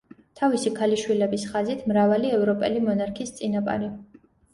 თავისი 0.39 0.69
ქალიშვილების 0.77 1.43
ხაზით, 1.49 1.83
მრავალი 1.91 2.31
ევროპელი 2.37 2.81
მონარქის 2.87 3.35
წინაპარი. 3.41 3.91